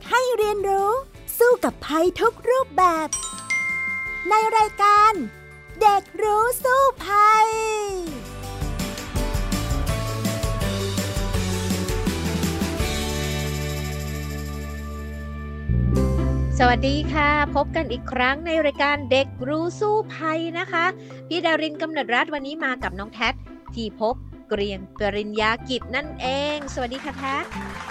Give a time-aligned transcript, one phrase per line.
[0.00, 0.90] กๆให้เรียนรู้
[1.38, 3.08] สู้กับภัยทุกรูปแบบ
[4.28, 5.12] ในรายการ
[5.80, 7.46] เด็กรู้สู้ภัย
[16.58, 20.84] สวัสดีค่ะ พบกันอีกครั้งในรายการเด็กรู้สู้ภัยนะคะ
[21.28, 23.28] พี่ดารินกำเนิดรัฐวันนี้มากับน้องแท็
[23.74, 24.14] ที่พบ
[24.48, 27.36] เกรียงปริญญากิจนั่นเอง สวัสดีค่ะแท็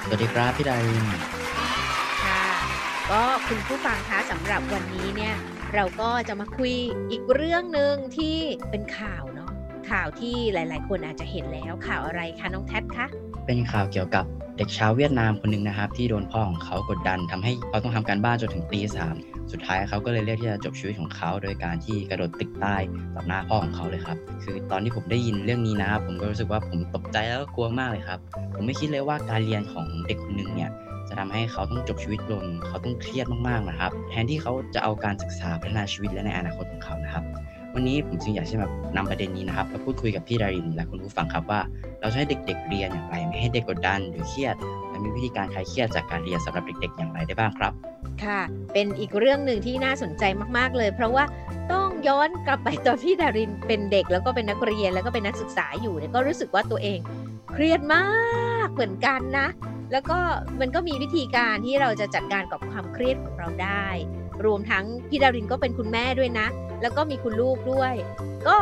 [0.04, 1.89] สวัสดีครับพี่ดารินค่ะ
[3.12, 5.36] ก็คุณผู้ฟังคะสำหรับวันนี้เนี่ย
[5.76, 6.74] เราก็จะมาคุย
[7.12, 8.38] อีกเรื่องหนึ่งที่
[8.70, 9.50] เป็นข่าวเนาะ
[9.90, 13.06] ข่าวที่หลาย ๆ คนอาจจะเห็นแล้วข่าวอะไรคะน้องแท็บคะ
[13.46, 14.26] เป็นข่าวเกี่ยวกับ
[14.58, 19.16] เด็กชาวเวียดนามคนหนึ่งนะครับ ที่โดนพ่อของเขากดดันทำให้เขาต้องทำการบ้านจนถึงตีสาม
[19.52, 22.76] สุดท้ายเขาก็เลยเลือกที่จะจบชีวิตของเขา โดยการที่กระโดดตึกใต้
[23.16, 28.20] ต่อหน้าพ่อของเขาเลยครับ คือตอนที่ผมได้ยินเรื่องนี้นะครับผมก็รู้สึกว่าผมตกใจแล้วก็กลัวมากเลยครับ
[28.56, 30.72] ผมไม่คิดเลยว่าการเรียนของเด็กคนหนึ่งเนี่ย
[31.10, 37.24] จะทำให้เขาต้องจบชีวิตลง เขาต้องเครียดมากๆนะครับ แทนที่เขาจะเอาการศึกษาพัฒนาชีวิตและในอนาคตของเขานะครับ
[37.76, 41.62] วันนี้ผมจึงอยากจะแบบนำประเด็นนี้นะครับมาพูดคุยกับพี่ดารินและคุณผู้ฟังครับว่า
[42.02, 44.56] เราจะให้เด็ก ๆ เรียนอย่างไร ไม่ให้เด็กกดดันหรือเครียด
[44.90, 47.74] และมีวิธีการคลายเครียดจากการเรียนสำหรับเด็ก ๆ อย่างไรได้บ้างครับ
[48.24, 48.42] ค่ะ
[48.74, 50.24] เป็นอีกเรื่องหนึ่งที่น่าสนใจ
[50.58, 51.24] มากๆเลย เพราะว่า
[51.72, 57.00] ต้องย้อนกลับไปตอนพี่ดารินเป็นเด็กแล้วก็เป็นนักเรียนแล้วก็เป็นนักศึกษาอยู่เนี่ยก็รู้สึกว่าตัวเอง
[57.52, 58.06] เครียดมา
[58.66, 59.48] กเหมือนกันนะ
[59.92, 60.20] แล้วก็
[60.62, 63.88] มันก็มีวิธีการที่เราจะจัดการกับความเครียดของเราได้
[64.46, 66.48] รวมทั้งพี่ดารินก็เป็นคุณแม่ด้วยนะ
[66.82, 67.94] แล้วก็มีคุณลูกด้วย
[68.48, 68.58] ก็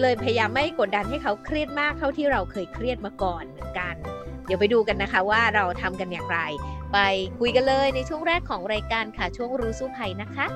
[0.00, 3.94] เลยพยายามไม่กดดันให้เขาเครียดมากเท่าที่เราเคยเครียดมาก่อนเหมือนกัน
[4.46, 6.38] เดี๋ยวไปดูกันนะคะว่าเราทำกันอย่างไร
[6.92, 6.98] ไป
[7.38, 10.46] คุยกันเลยในช่วงแรกของรายการค่ะช่วงรู้สู้ภัยนะคะ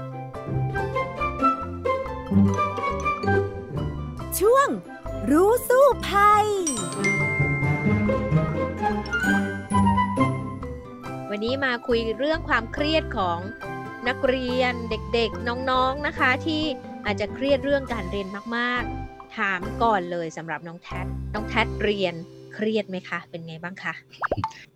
[4.40, 4.68] ช่วง
[5.30, 6.46] รู้สู้ภัย
[11.36, 13.38] วันนี้มาคุยเรื่องความเครียดของ
[14.08, 16.62] นักเรียนเด็กๆ น้องๆนะคะ ที่
[17.06, 21.00] อาจจะเครียดเรื่องการเรียนมากๆ ถามก่อนเลยสำหรับน้องแท็
[21.34, 22.14] น้องแท็เรียน
[22.54, 23.94] เครียดไหมคะ เป็นไงบ้างคะ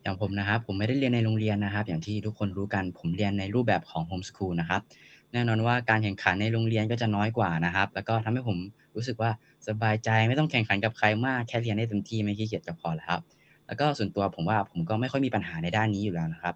[0.02, 4.80] อย่างผมนะครับผมไม่ได้เรียนในโรงเรียนนะครับ อย่างที่ทุกคนรู้กันผมเรียนในรูปแบบของโฮมสคูลนะครับ
[5.32, 8.58] แน่นอนว่าการแข่งขันในโรงเรียนก็จะน้อยกว่านะครับ แล้วก็ทำให้ผม
[8.96, 9.30] รู้สึกว่า
[9.68, 13.22] สบายใจไม่ต้องแข่งขันกับใครมากแค่เรียนได้เต็มที่ไม่ขี้เกียจก็พอแล้วครับ
[13.68, 16.54] แล้วก็ส่วนตัวผมว่าผมก็ไม่ค่อยมีปัญหาในด้านนี้อยู่แล้วนะครับ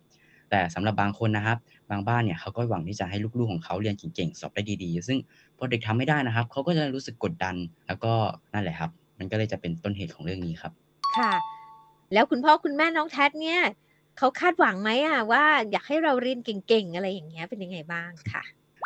[0.50, 1.58] แต่สำหรับบางคนนะครับ
[1.90, 5.18] บางบ้านเนี่ยเขาก็หวังที่จะให้ลูกๆของเขาเรียนเก่งๆสอบได้ดีๆ ซึ่ง
[5.58, 7.56] พอเด็กทำไม่ได้นะครับเขาก็จะรู้สึกกดดัน
[7.86, 8.12] แล้วก็
[8.52, 10.72] นั่นแหละครับ มันก็เลยจะเป็นต้นเหตุของเรื่องนี้ครับ
[11.16, 11.32] ค่ะ
[12.12, 13.60] แล้วคุณพ่อคุณแม่น้องแท็เนี่ย
[14.18, 18.42] เขาคาดหวังไหมอะว่าอยากให้เราเรียนเก่งๆอะไรอย่างเงี้ยเป็นยังไงบ้างค่ะ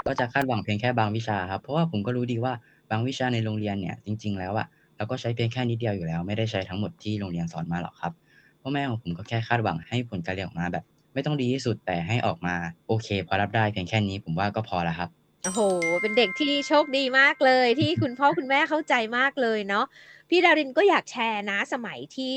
[0.07, 2.53] ก็จะคาดหวังเพียงแค่บางวิชาครับเพราะว่าผมก็รู้ดีว่า
[2.91, 8.13] บางวิชาในโรงเรียนเนี่ยจริง ๆ แล้วอะ เราก็ใช้เพียงแค่นิดเดียวอยู่แล้ว ไม่ได้ใช้ทั้งหมดที่โรงเรียนสอนมาหรอกครับ
[8.61, 10.85] พ่อแม่ของผมก็แค่คาดหวังให้ผลการเรียนออกมาแบบ
[11.15, 12.55] ไม่ต้องดีที่สุดแต่ให้ออกมา
[12.87, 15.09] โอเค พอรับได้เพียงแค่นี้ผมว่าก็พอแล้วครับ
[15.45, 15.61] โอ้โห
[16.03, 19.85] เป็นเด็กที่โชคดีมากเลยที่คุณพ่อคุณแม่เข้าใจมากเลยเนาะ
[20.29, 22.37] พี่ดารินก็อยากแชร์นะสมัยที่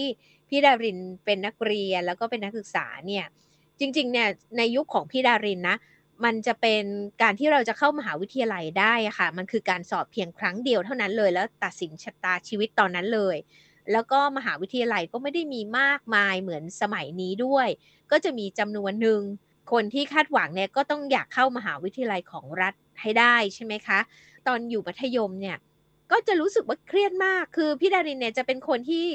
[0.50, 3.26] พี่ดารินเป็นนักเรียนแล้วก็เป็นนักศึกษาเนี่ย
[3.80, 4.28] จริงๆเนี่ย
[4.58, 5.78] ในยุคของพี่ดารินนะ
[6.26, 6.84] มันจะเป็น
[7.22, 13.36] การที่เราจะเข้ามหาวิทยาลัยได้ค่ะ มันคือการสอบเพียงครั้งเดียวเท่านั้นเลย แล้วตัดสินชะตาชีวิตตอนนั้นเลย
[13.92, 17.68] แล้วก็มหาวิทยาลัยก็ไม่ได้มีมากมายเหมือนสมัยนี้ด้วย
[18.12, 19.22] ก็จะมีจำนวนหนึ่ง
[19.72, 24.00] คนที่คาดหวังเนี่ยก็ต้องอยากเข้ามหาวิทยาลัยของรัฐให้ได้ใช่ไหมคะ
[24.48, 25.58] ตอนอยู่มัธยมเนี่ย
[26.12, 29.06] ก็จะรู้สึกว่าเครียดมาก คือพี่ดารินเนี่ยจะเป็นคนที่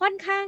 [0.00, 0.46] ค่อนข้าง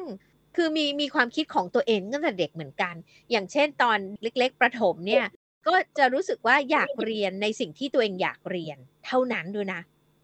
[0.56, 2.94] คือมีมีความคิดของตัวเองตั้งแต่เด็กเหมือนกัน
[3.31, 5.25] อย่างเช่นตอนเล็ก ๆ ประถมเนี่ย
[5.66, 9.80] ก็จะรู้สึกว่าอยากเรียนในสิ่งที่ตัวเองอยากเรียนเท่านั้นด้วยนะ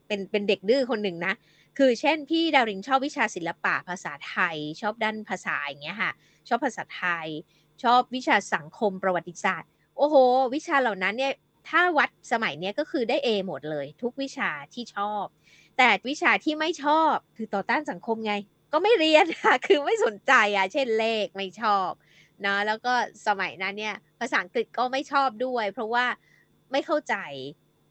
[0.06, 1.34] เป็นเป็นเด็กดื้อคนหนึ่งนะ
[1.78, 6.12] คือเช่นพี่ดาวรินชอบวิชาศิลปะภาษาไทย ชอบด้านภาษาอย่างเงี้ยค่ะ
[6.48, 7.26] ชอบภาษาไทย
[7.82, 10.16] ชอบวิชาสังคมประวัติศาสตร์ โอ้โห
[10.54, 11.34] วิชาเหล่านั้นเนี่ย
[11.68, 15.24] ถ้าวัดสมัยเนี้ยก็คือได้ A หมดเลย ทุกวิชาที่ชอบ
[15.78, 18.34] แต่วิชาที่ไม่ชอบคือต่อต้านสังคมไง
[18.72, 21.90] ก็ไม่เรียนค่ะคือไม่สนใจอะ เช่นเลขไม่ชอบ
[22.46, 22.92] นะแล้วก็
[23.26, 26.06] สมัยนั้นเนี่ย ภาษาอังกฤษก็ไม่ชอบด้วย เพราะว่า
[26.72, 27.14] ไม่เข้าใจ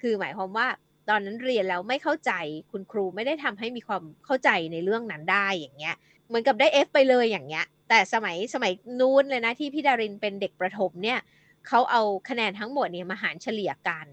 [0.02, 0.68] คือหมายความว่า
[1.10, 2.32] ตอนนั้นเรียนแล้วไม่เข้าใจ
[2.72, 5.96] คุณครูไม่ได้ทำให้มีความเข้าใจในเรื่องนั้นได้อย่างเงี้ย
[6.28, 11.20] เหมือนกับได้ F ไปเลยอย่างเงี้ย แต่สมัยสมัยนู้นเลยนะที่พี่ดารินเป็นเด็กประถมเนี่ย
[11.68, 14.08] เขาเอาคะแนนทั้งหมดเนี่ยมาหารเฉลี่ยกัน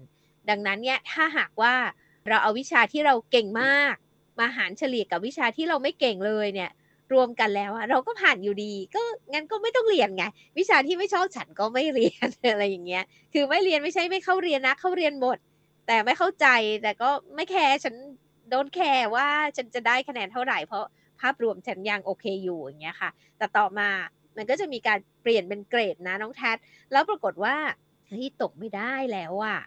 [0.49, 1.75] ดังนั้นเนี่ยถ้าหากว่า
[2.27, 3.95] เราเอาวิชาที่เราเก่งมาก
[4.39, 6.71] มาหารเฉลี่ยกับวิชาที่เราไม่เก่งเลยเนี่ย
[7.13, 9.01] รวมกันแล้วอะเราก็ผ่านอยู่ดี ก็
[9.33, 10.23] งั้นก็ไม่ต้องเรียนไง
[10.57, 15.37] วิชาที่ไม่ชอบฉันก็ไม่เรียนอะไรอย่างเงี้ย คือไม่เรียนไม่ใช่ไม่เข้าเรียนนะ เข้าเรียนหมด
[15.87, 16.47] แต่ไม่เข้าใจ
[16.83, 17.95] แต่ก็ไม่แคร์ฉัน
[18.49, 19.27] โดนแคร์ว่า
[19.57, 20.85] ฉันจะได้คะแนนเท่าไหร่เพราะ
[21.21, 23.89] ภาพรวมฉันยังโอเคอยู่อย่างเงี้ยค่ะ แต่ต่อมา
[24.37, 26.57] มันก็จะมีการเปลี่ยนเป็นเกรดนะน้องแทด
[26.91, 27.55] แล้วปรากฏว่า
[28.07, 29.59] เฮ้ยตกไม่ได้แล้วอะ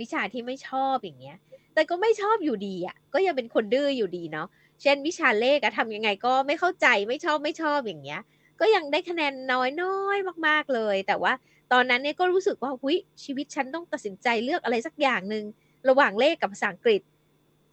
[0.00, 1.36] วิชาที่ไม่ชอบอย่างเงี้ย
[1.74, 4.48] แต่ก็ไม่ชอบอยู่ดีอะก็ยังเป็นคนดื้ออยู่ดีเนาะ
[4.82, 8.20] เช่นวิชาเลขอะทำยังไงก็ไม่เข้าใจไม่ชอบไม่ชอบอย่างเงี้ย
[8.60, 11.32] ก็ยังได้คะแนนน้อยน้อยมาก ๆเลย แต่ว่า
[11.72, 15.44] ตอนนั้นเนี่ยก็รู้สึกว่าหุยชีวิตฉันต้องตัดสินใจเลือกอะไรสักอย่างหนึ่ง
[15.88, 17.00] ระหว่างเลขกับภาษาอังกฤษ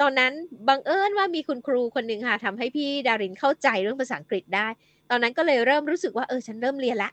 [0.02, 0.34] ตอนนั้น
[0.68, 4.68] บังเอิญว่ามีคุณครูคนหนึ่งค่ะทำให้พี่ดารินเข้าใจเรื่องภาษาอังกฤษได้
[5.10, 7.12] ตอนนั้นก็เลยเริ่มรู้สึกว่าเออฉันเริ่มเรียนละ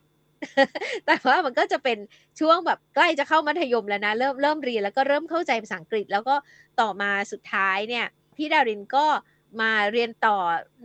[1.06, 1.98] แต่ว่ามันก็จะเป็น
[2.40, 6.34] ช่วงแบบใกล้จะเข้ามัธยมแล้วนะเริ่มเริ่มเรียนแล้วก็เริ่มเข้าใจภาษาอังกฤษ แล้วก็
[6.80, 9.06] ต่อมาสุดท้ายเนี่ยพี่ดารินก็
[9.60, 10.36] มาเรียนต่อ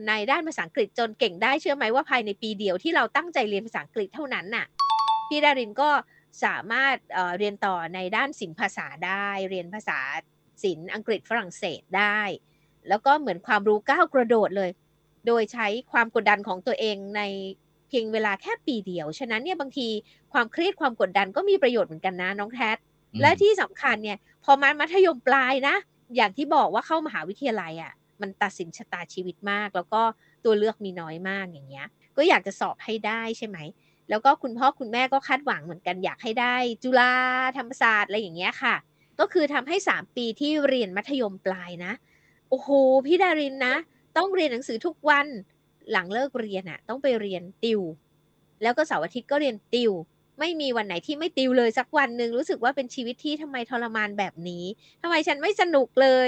[0.08, 4.66] ในด้านภาษาอังกฤษจนเก่งได้เชื่อไหมว่าภายในปีเดียวที่เราตั้งใจเรียนภาษาอังกฤษเท่านั้นน่ะ
[5.28, 5.90] พี่ดารินก็
[6.44, 10.00] สามารถเเรียนต่อในด้านศิลปภาษาได้ เรียนภาษา
[10.64, 12.20] ศิลป์อังกฤษฝรั่งเศสได้
[12.90, 14.70] แล้วก็เหมือนความรู้ก้าวกระโดดเลย
[15.28, 17.22] โดยใช้ความกดดันของตัวเองใน
[17.88, 19.88] เพียงเวลาแค่ปีเดียว ฉะนั้นเนี่ยบางที
[20.34, 22.78] ความเครียดความกดดันก็มีประโยชน์เหมือนกันนะน้องแทด
[23.22, 25.76] และที่สำคัญเนี่ยพอมามัธยมปลายนะ
[26.16, 30.02] อย่างที่บอกว่าเข้ามหาวิทยาลัยอะ่ะ มันตัดสินชะตาชีวิตมาก แล้วก็
[30.46, 33.58] ตัวเลือกมีน้อยมากอย่างเงี้ย ก็อยากจะสอบให้ได้ใช่ไหม
[34.10, 37.14] แล้วก็คุณพ่อคุณแม่ก็คาดหวังเหมือนกันอยากให้ได้ จุฬา
[37.58, 38.76] ธรรมศาสตร์อะไรอย่างเงี้ยค่ะ
[39.20, 41.94] ก็คือทำให้สามปีที่เรียนมัธยมปลายนะ
[42.50, 42.70] โอ้โห
[43.06, 43.76] พี่ดารินนะ
[44.18, 45.28] ต้องเรียนหนังสือทุกวัน
[45.92, 47.82] หลังเลิกเรียนอะ่ะ ต้องไปเรียนติว
[48.64, 49.92] แล้วก็เสาร์อาทิตย์ก็เรียนติว
[50.40, 54.66] ไม่มีวันไหนที่ไม่ติวเลยสักวันหนึ่งรู้สึกว่าเป็นชีวิตที่ทำไมทรมานแบบนี้
[55.02, 56.28] ทำไมฉันไม่สนุกเลย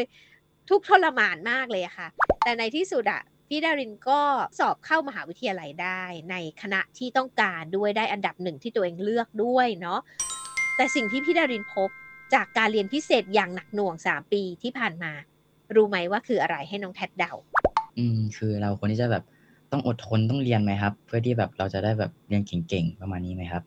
[0.69, 2.07] ทุกทรมานมากเลยค่ะ
[2.43, 4.21] แต่ในที่สุดอะพี่ดารินก็
[4.59, 9.99] สอบเข้ามหาวิทยาลัยได้ ในคณะที่ต้องการด้วยได้อันดับหนึ่งที่ตัวเองเลือกด้วยเนาะ
[10.75, 11.89] แต่สิ่งที่พี่ดารินพบ
[12.33, 15.11] จากการเรียนพิเศษอย่างหนักหน่วงสามปีที่ผ่านมา
[15.75, 17.33] รู้ไหมว่าคืออะไรให้น้องแทดเดา
[17.97, 19.23] อืม คือเราควรที่จะแบบ
[19.71, 23.63] ต้องอดทนต้องเรียนไหมครับ เพื่อที่แบบเราจะได้แบบเรียนเก่งๆประมาณนี้ไหมครับ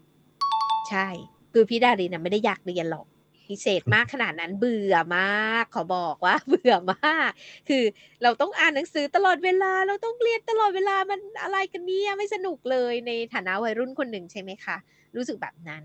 [0.89, 1.07] ใช่
[1.53, 3.07] คือพี่ดารินไม่ได้อยากเรียนหรอก
[3.51, 7.31] พิเศษมากขนาดนั้นเบื่อมาก ขอบอกว่า เบื่อมาก
[7.69, 7.85] คือ
[8.23, 14.77] เราต้องอ่านหนังสือตลอดเวลา เราต้องเรียนตลอดเวลามันอะไรกันเนี่ยไม่สนุกเลยในฐานะวัยรุ่นคนหนึ่งใช่ไหมคะ
[15.17, 15.83] รู้สึกแบบนั้น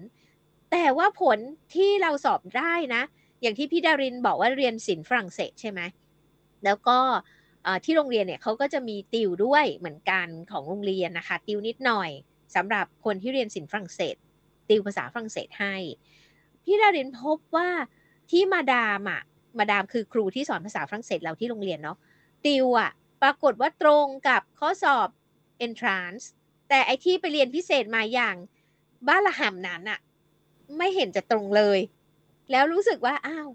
[0.71, 1.37] แต่ว่าผล
[1.75, 3.03] ที่เราสอบได้นะ
[3.41, 5.81] อย่างที่พี่ดารินบอกว่าเรียนศิลป์ฝรั่งเศสใช่ไหม
[6.65, 6.97] แล้วก็
[7.83, 12.09] ที่โรงเรียนเนี่ยเขาก็จะมีติวด้วยเหมือนกันของโรงเรียนนะคะ ติวนิดหน่อย
[12.55, 14.15] สำหรับคนที่เรียนศิลป์ฝรั่งเศส
[14.69, 15.75] ติวภาษาฝรั่งเศสให้
[16.65, 17.69] พี่ดารินพบว่า
[18.31, 19.21] ที่มาดามอะ
[19.57, 21.97] มาดามคือครูที่สอนภาษาฝรั่งเศสเราที่โรงเรียนเนาะ
[22.45, 22.91] ติวอะ
[23.21, 25.07] ปรากฏว่าตรงกับข้อสอบ
[25.65, 26.23] entrance
[26.69, 28.35] แต่ไอที่ไปเรียนพิเศษมาอย่าง
[29.07, 29.99] บ้านละหำนั้นอะ
[30.77, 31.79] ไม่เห็นจะตรงเลย
[32.51, 33.49] แล้วรู้สึกว่าอ้าว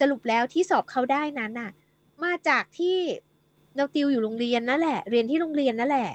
[0.00, 1.70] สรุปแล้วที่สอบเขาได้นั้นน่ะ
[2.24, 2.98] มาจากที่
[3.76, 6.10] เราติวอยู่โรงเรียนนั่นแหละ เรียนที่โรงเรียนนั่นแหละ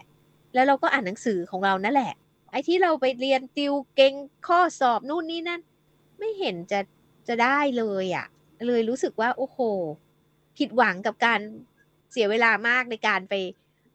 [0.54, 2.14] แล้วเราก็อ่านหนังสือของเรานั่นแหละ
[2.52, 4.14] ไอ้ที่เราไปเรียนติวเก่ง
[4.48, 5.62] ข้อสอบนู่นนี่นั่น
[6.20, 6.80] ไม่เห็นจะ
[7.28, 8.26] จะได้เลยอะ่ะ
[8.68, 9.60] เลยรู้สึกว่าโอ้โห
[10.58, 11.40] ผิดหวังกับการ
[12.12, 13.34] เสียเวลามากในการไป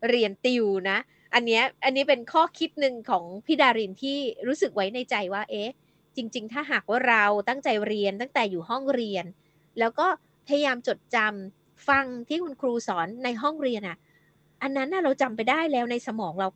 [0.08, 0.98] เรียนติวนะ
[1.34, 5.70] อันนี้อันนี้เป็นข้อคิดหนึ่งของพี่ดารินที่รู้สึกไว้ในใจว่า เอ๊ะ
[6.16, 9.24] จริง ๆ ถ้าหากว่าเราตั้งใจเรียนตั้งแต่อยู่ห้องเรียน
[9.78, 10.06] แล้วก็
[10.46, 13.96] พยายามจดจำฟังที่คุณครูสอนในห้องเรียนอะ่ะ
[14.62, 16.48] อันนั้นน่ะเราจำไปได้แล้วในสมองเรา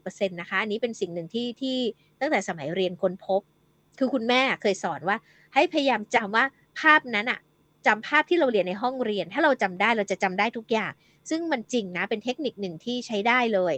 [0.00, 1.78] 80%นะคะ อันนี้เป็นสิ่งหนึ่งที่ที่
[2.20, 3.42] ตั้งแต่สมัยเรียนค้นพบ
[3.98, 5.16] คือคุณแม่เคยสอนว่า
[5.54, 6.44] ให้พยายามจำว่า
[6.80, 7.40] ภาพนั้นอะ
[7.86, 10.92] จำภาพที่เราเรียนในห้องเรียน ถ้าเราจำได้เราจะจำได้ทุกอย่าง
[11.30, 13.74] ซึ่งมันจริงนะเป็นเทคนิคหนึ่งที่ใช้ได้เลย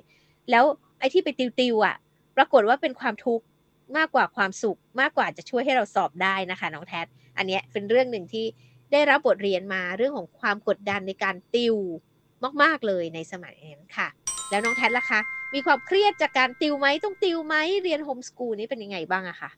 [0.50, 0.64] แล้ว
[0.98, 1.28] ไอ้ที่ไป
[1.60, 1.96] ติวๆอะ
[2.36, 3.44] ปรากฏว่าเป็นความทุกข์
[3.96, 7.06] มากกว่าความสุขมากกว่าจะช่วยให้เราสอบได้นะคะน้องแทด
[7.36, 8.44] อันนี้เป็นเรื่องหนึ่งที่
[8.92, 11.76] ได้รับบทเรียนมาเรื่องของความกดดันในการติว
[12.62, 14.08] มาก ๆ เลยในสมัยนั้นค่ะ
[14.50, 15.20] แล้วน้องแทดล่ะคะ
[15.54, 19.50] มีความเครียดจากการติวไหมต้องติวไหมเรียนโฮมสกูลนี้เป็นยังไงบ้างอะคะ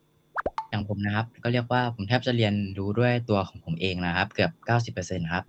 [0.71, 4.51] อย่างผมนะครับ ก็เรียกว่าผมแทบจะเรียนรู้ด้วยตัวของผมเองนะครับ เกือบ
[4.97, 5.45] 90%ครับ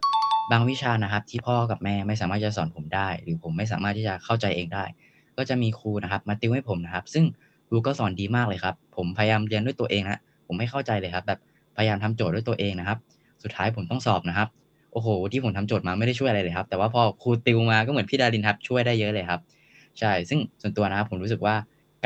[0.52, 4.84] บางวิชานะครับที่พ่อกับแม่ไม่สามารถจะสอนผมได้ หรือผมไม่สามารถที่จะเข้าใจเองได้
[5.38, 7.26] ก็จะมีครูนะครับ มาติวให้ผมนะครับ ซึ่ง
[7.68, 11.40] ครูก็สอนดีมากเลยครับ ผมพยายามเรียนด้วยตัวเองนะผมไม่เข้าใจเลยครับ แบบ
[11.78, 12.98] พยายามทำโจทย์ด้วยตัวเองนะครับ
[13.44, 14.48] สุดท้ายผมต้องสอบนะครับ
[14.94, 19.42] โอ้โห ที่ผมทำโจทย์มาไม่ได้ช่วยอะไรเลยครับ แต่ว่าพอครูติวมาก็เหมือนพี่ดารินครับช่วยได้เยอะเลยครับ
[20.00, 21.56] ใช่ ซึ่งส่วนตัวนะครับผมรู้สึกว่า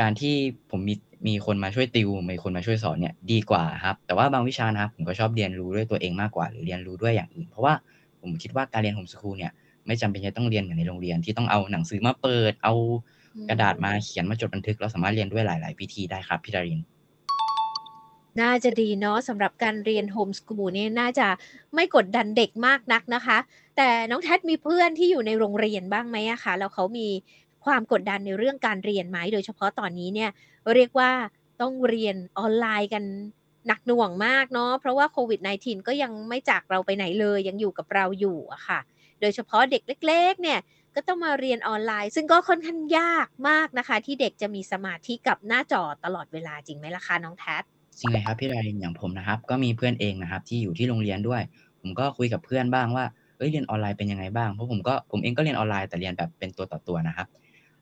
[0.00, 0.34] การที่
[0.70, 0.94] ผมมี
[1.26, 7.74] มีคนมาช่วยติว มีคนมาช่วยสอนเนี่ยดีกว่าครับ แต่ว่าบางวิชานะครับผมก็ชอบเรียนรู้ด้วยตัวเองมากกว่า หรือเรียนรู้ด้วยอย่างอื่น เพราะว่า
[8.20, 9.52] ผมคิดว่าการเรียนโฮมสคูลเนี่ย
[9.86, 12.74] ไม่จำเป็นจะต้องเรียนเหมือนในโรงเรียนที่ต้องเอาหนังสือมาเปิด เอา
[13.48, 16.80] กระดาษมาเขียนมาจดบันทึกเราสามารถเรียนด้วยหลาย ๆ วิธีได้ครับพี่ดาริน
[18.40, 21.26] น่าจะดีเนาะสำหรับการเรียนโฮมสกูลนี่น่าจะ
[21.74, 23.38] ไม่กดดันเด็กมากนักนะคะ
[23.76, 27.08] แต่น้องแทดมีเพื่อนที่อยู่ในโรงเรียนบ้างไหมอะคะแล้วเขามี
[27.64, 30.30] ความกดดันในเรื่องการเรียนไหมโดยเฉพาะตอนนี้เนี่ย
[30.76, 31.10] เรียกว่า
[31.60, 33.04] ต้องเรียนออนไลน์กัน
[33.66, 38.80] หนักหน่วงมากเนาะเพราะว่าโควิด -19 ก็ยังไม่จากเราไปไหนเลยยังอยู่กับเราอยู่อะค่ะ
[39.20, 40.60] โดยเฉพาะเด็กเล็ก ๆ เนี่ย
[40.94, 47.62] ก็ต้องมาเรียนออนไลน์ ซึ่งก็ค่อนข้างยากมากนะคะ ที่เด็กจะมีสมาธิกับหน้าจอตลอดเวลาจริงไหมล่ะคะน้องแทส
[47.98, 51.42] จริงเลยครับพี่ดารินอย่างผมนะครับ ก็มีเพื่อนเองนะครับ ที่อยู่ที่โรงเรียนด้วย
[51.80, 53.04] ผมก็คุยกับเพื่อนบ้างว่า
[53.38, 57.26] เอ้ยเรียนออนไลน์เป็นยังไงบ้างเพราะผมก็ผมเองก็เรียนออนไลน์แต่เรียนแบบเป็นตัวต่อตัวนะครับ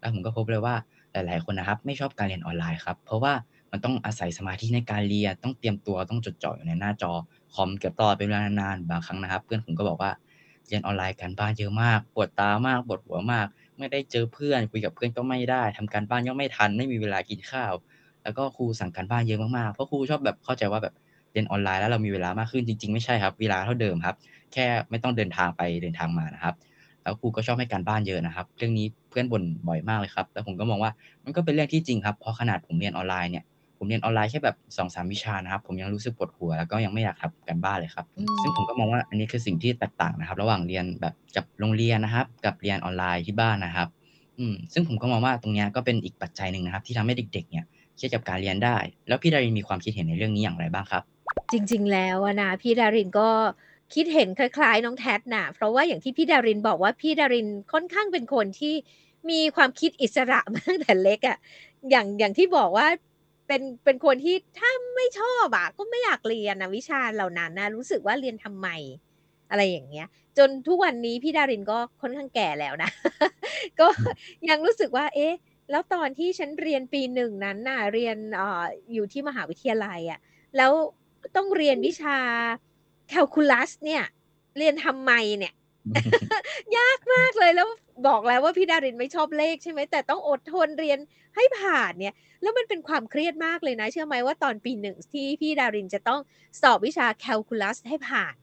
[0.01, 0.75] แล้วผมก็พบเลยว่า
[1.15, 3.33] หลาย ๆ คนนะครับ ไม่ชอบการเรียนออนไลน์ครับ เพราะว่า
[3.73, 7.13] มันต้องอาศัยสมาธิในการเรียน ต้องเตรียมตัวต้องจดจ่ออยู่ในหน้าจอ
[7.55, 10.11] คอมเกือบตลอดเป็นเวลานานๆบางครั้งนะครับ เพื่อนผมก็บอกว่า
[10.69, 13.47] เรียนออนไลน์การบ้านเยอะมากปวดตามากปวดหัวมาก
[13.79, 17.73] ไม่ได้เจอเพื่อนคุยกับเพื่อนก็ไม่ได้ทำการบ้านก็ไม่ทัน ไม่มีเวลากินข้าว
[18.23, 20.95] แล้วก็ครูสั่งการบ้านเยอะมากๆเพราะครูชอบแบบเข้าใจว่าแบบ
[21.33, 24.17] เรียนออนไลน์แล้วเรามีเวลามากขึ้นจริง ๆ ไม่ใช่ครับ เวลาเท่าเดิมครับ
[24.53, 26.55] แค่ไม่ต้องเดินทางไปเดินทางมานะครับ
[27.05, 30.93] แล้วครูก็ชอบให้การบ้านเยอะนะครับ เรื่องนี้เพื่อนบ่นบ่อยมากเลยครับ แล้วผมก็มองว่า
[31.25, 33.45] มันก็เป็นเรื่องที่จริงครับเพราะขนาดผมเรียนออนไลน์เนี่ย
[33.79, 38.07] ผมเรียนออนไลน์แค่แบบสองสามวิชานะครับ ผมยังรู้สึกปวดหัวแล้วก็ยังไม่อยากทำกันบ้านเลยครับ
[38.43, 43.89] ซึ่งผมก็มองว่าอันนี้คือสิ่งที่แตกต่างนะครับ ระหว่างเรียนแบบกับโรงเรียนนะครับ กับเรียนออนไลน์ที่บ้านนะครับ
[44.39, 47.65] อืมซึ่งผมก็มองว่าตรงนี้ก็เป็นอีกปัจจัยหนึ่งนะครับ ที่ทำให้เด็ก ๆ เนี่ย
[47.97, 48.77] เครียดกับการเรียนได้
[49.09, 51.03] แล้วพี่ดารินมีความคิดเห็นในเรื่องนี้อย่างไรบ้างครับ
[51.53, 53.29] จริง ๆ แล้วนะพี่ดารินก็
[53.95, 58.75] คิดเห็นคล้ายๆ น้องแทสน่ะ เพราะว่าอย่างที่พี่ดารินบอกว่าพี่ดารินค่อนข้างเป็นคนที่
[59.31, 61.39] มีความคิดอิสระมาตั้งแต่เล็กอะ่ะ
[61.91, 62.87] อย่างอย่างที่บอกว่า
[63.47, 68.69] เป็นเป็นคนที่ถ้าไม่ชอบอะก็ไม่อยากเรียนนะวิชาเหล่านั้นนะรู้สึกว่าเรียนทำไม
[69.51, 70.07] อะไรอย่างเงี้ย
[70.39, 72.91] จนทุกวันนี้พี่ดารินก็ค่อนข้างแก่แล้วนะ
[73.81, 73.89] ก็
[74.49, 75.35] ยังรู้สึกว่า เอ๊ะ
[75.71, 80.21] แล้วตอนที่ฉันเรียนปีหนึ่งนั้นน่ะเรียนอออยู่ที่มหาวิทยาลัยอะ่ะ
[80.57, 80.73] แล้ว
[81.37, 82.19] ต้องเรียนวิชา
[83.15, 84.03] คลคูลัสเนี่ย
[84.59, 85.53] เรียนทำไมเนี่ย
[86.79, 87.69] ยากมากเลยแล้ว
[88.09, 90.99] บอกแล้วว่าพี่ดารินไม่ชอบเลขใช่ไหมแต่ต้องอดทนเรียน
[91.37, 96.21] ให้ผ่านเนี่ย แล้วมันเป็นความเครียดมากเลยนะ เชื่อไหมว่าตอนปีหนึ่งที่พี่ดารินจะต้อง
[96.61, 98.35] สอบวิชาแคลคูลัสให้ผ่าน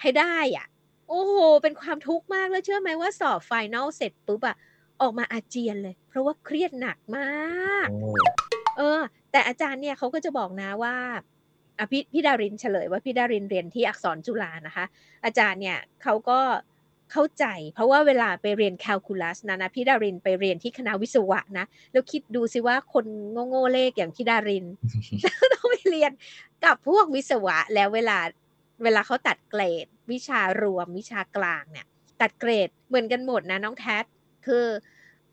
[0.00, 0.66] ให้ได้อะ
[1.08, 4.56] โอ้โห เป็นความทุกข์มากแล้วเชื่อไหมว่าสอบไฟแนลเสร็จปุ๊บอะ
[5.00, 7.88] ออกมาอาเจียนเลย เพราะว่าเครียดหนักมาก
[8.78, 9.00] เออ
[9.32, 11.22] แต่อาจารย์เนี่ยเขาก็จะบอกนะว่าอะ
[11.90, 14.84] พี่พี่ดารินเฉลยว่าพี่ดารินเรียนที่อักษรจุฬานะคะ
[15.24, 16.40] อาจารย์เนี่ยเขาก็
[17.12, 17.44] เข้าใจ
[17.74, 23.04] เพราะว่าเวลาไปเรียนแคลคูลัสนะนะพี่ดารินไปเรียนที่คณะวิศวะนะ แล้วคิดดูสิว่าคน
[23.48, 24.66] โง่ๆเลขอย่างพี่ดาริน
[25.54, 26.12] ต้องไปเรียน
[26.64, 28.18] กับพวกวิศวะแล้วเวลา
[28.82, 31.86] เวลาเขาตัดเกรด วิชารวมวิชากลางเนี่ย
[32.20, 34.04] ตัดเกรดเหมือนกันหมดนะน้องแทส
[34.46, 34.66] คือ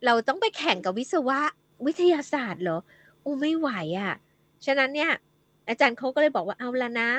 [0.06, 1.40] เราต้องไปแข่งกับวิศวะ
[1.86, 2.80] วิทยาศาสตร์เหรอ
[3.24, 4.14] อู้ไม่ไหวอะ่ะ
[4.66, 5.12] ฉะนั้นเนี่ย
[5.70, 7.10] อาจารย์เขาก็เลยบอกว่าเอาละนะ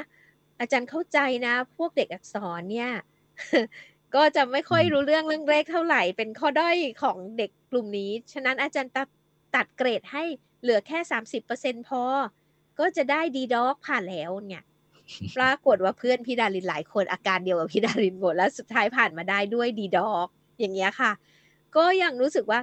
[0.60, 2.90] อาจารย์เข้าใจนะ พวกเด็กอักษรเนี่ย
[4.14, 9.08] ก็จะไม่ค่อยรู้เรื่องเรื่องเลขเท่าไหร่ เป็นข้อด้อยของเด็กกลุ่มนี้ ฉะนั้นอาจารย์ตัด
[9.54, 10.24] ตัดเกรดให้
[10.62, 12.02] เหลือแค่สามสิบเปอร์เซ็นพอ
[12.78, 14.62] ก็จะได้ดีด็อกผ่านแล้วเนี่ย
[15.36, 20.28] ปรากฏว่าเพื่อนพี่ดารินหลายคนอาการเดียวกับพี่ดารินหมดแล้วสุดท้ายผ่านมาได้ด้วยดีด็อก
[20.58, 21.12] อย่างเงี้ยค่ะ
[21.76, 22.60] ก็ยังรู้สึกว่า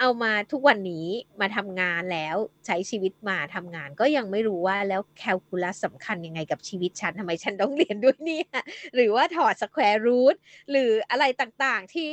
[0.00, 1.06] เอามาทุกวันนี้
[1.40, 8.48] มาทำงานแล้วใช้ชีวิตมาทำงาน ก็ยังไม่รู้ว่าแล้วแคลคูลัสสำคัญยังไงกับชีวิตฉันทำไมฉันต้องเรียนด้วยเนี่ย
[8.94, 10.36] หรือว่าถอดสแควร์รูท
[10.70, 12.08] หรืออะไรต่างๆที่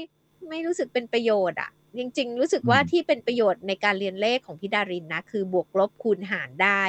[0.50, 6.84] ไม่รู้สึกเป็นประโยชน์อะจริง ๆ รู้สึกว่าที่เป็นประโยชน์ในการเรียนเลขของพี่ดารินนะ คือบวกลบคูณหารได้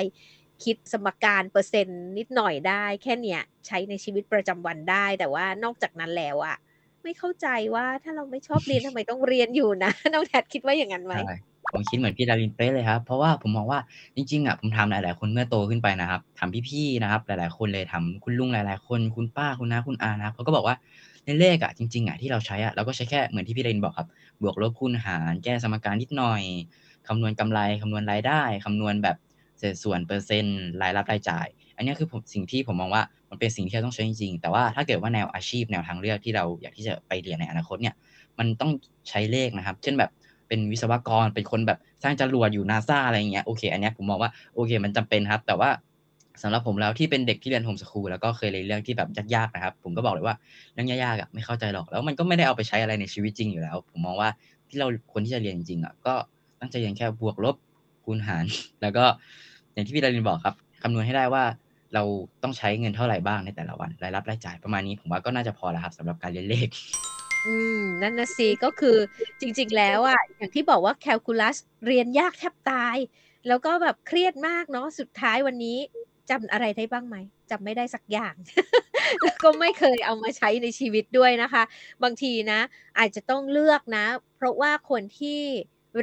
[0.65, 6.57] คิดสมการเปอร์เซ็นต์นิดหน่อยได้ แค่เนี้ยใช้ในชีวิตประจำวันได้ แต่ว่านอกจากนั้นแล้วอะ
[7.03, 11.17] ไม่เข้าใจว่าถ้าเราไม่ชอบเรียนทำไมต้องเรียนอยู่นะน้องแทดคิดว่าอย่างนั้นไหม
[11.73, 13.81] ผมคิดเหมือนพี่ดารินเป๊ะเลยครับ เพราะว่าผมมองว่า
[14.17, 20.77] จริงๆอะผมทำหลาย ๆ คนเมื่อโตขึ้นไปนะครับทำพี่ๆนะครับ หลาย ๆ คนเลยทำคุณลุงหลาย ๆ คนคุณป้าคุณน้าคุณอานะครับเขาก็บอกว่า
[21.25, 24.09] ในเลขอะจริงๆอะที่เราใช้อะเราก็ใช้แค่เหมือนที่พี่ดารินบอกครับ
[24.43, 26.43] บวกลบคูณหารแก้สมการนิดหน่อย
[27.09, 29.17] คำนวณกำไรคำนวณรายได้คำนวณแบบ
[29.59, 31.47] เศษส่วนเปอร์เซ็นต์รายรับรายจ่าย
[31.79, 37.95] อันนี้คือผมสิ่งที่ผมมองว่ามันเป็นสิ่งที่เราต้องใช้จริงๆ แต่ว่าถ้าเกิดว่าแนวอาชีพแนวทางเลือกที่เราอยากที่จะไปเรียนในอนาคตเนี่ย
[38.39, 38.71] มันต้อง
[39.09, 40.11] ใช้เลขนะครับ เช่นแบบ
[40.49, 45.71] เป็นวิศวกร เป็นคนแบบสร้างจรวดอยู่นาซาอะไรเงี้ย โอเค อันนี้ผมมองว่าโอเค มันจำเป็นครับ แต่ว่า
[46.43, 50.37] สำหรับผมแล้วที่เป็นเด็กที่เรียนโฮมสคูลแล้วก็เคยเรียนเรื่องที่แบบยากๆนะครับ ผมก็บอกเลยว่า
[50.75, 54.29] เรื่องยากๆอะไม่เข้าใจหรอก แล้วมันก็ไม่ได้เอาไปใช้อะไรในชีวิตจริงอยู่แล้ว ผมมองว่า
[54.69, 56.15] ที่เราคนที่จะเรียนจริงอะก็
[56.61, 57.57] ตั้งใจเรียนแค่บวกลบ
[58.05, 58.45] คูณหาร
[58.83, 59.05] แล้วก็
[59.73, 61.45] อย่างที่พี่ดารินบอกครับคำนวณให้ได้ว่า
[61.95, 62.03] เรา
[62.43, 66.69] ต้องใช้เงินเท่าไหร่บ้างในแต่ละวันรายรับรายจ่ายประมาณนี้ ผมว่าก็น่าจะพอแล้วครับสำหรับการเรียนเลข
[67.47, 68.97] อืม นั่นนะสิก็คือ
[69.41, 72.97] จริง ๆ แล้วอะอย่างที่บอกว่าแคลคูลัสเรียนยากแทบตาย
[73.49, 75.79] แล้วก็แบบเครียดมากเนาะสุดท้ายวันนี้
[76.31, 77.17] จำอะไรได้บ้างไหม
[77.51, 78.35] จำไม่ได้สักอย่าง
[79.23, 81.63] แล้วก็ไม่เคยเอามาใช้ในชีวิตด้วยนะคะ
[82.03, 82.61] บางทีนะ
[82.99, 85.41] อาจจะต้องเลือกนะ เพราะว่าคนที่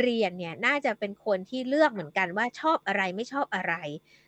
[0.01, 3.73] เรียนเนี่ยน่าจะเป็นคนที่เลือกเหมือนกันว่าชอบอะไรไม่ชอบอะไร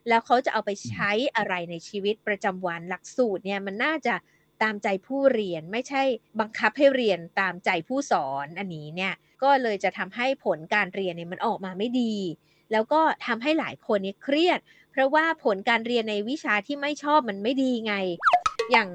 [0.07, 4.15] แล้วเขาจะเอาไปใช้อะไรในชีวิตประจำวันหลักสูตรเนี่ยมันน่าจะ
[4.61, 6.03] ตามใจผู้เรียนไม่ใช่
[6.39, 12.15] บังคับให้เรียนตามใจผู้สอนอันนี้เนี่ยก็เลยจะทำให้ผลการเรียนเนี่ยมันออกมาไม่ดี
[12.71, 14.59] แล้วก็ทำให้หลายคนเนี่ยเครียด
[14.91, 17.93] เพราะว่าผลการเรียนในวิชาที่ไม่ชอบมันไม่ดีไง
[18.71, 18.89] อย่าง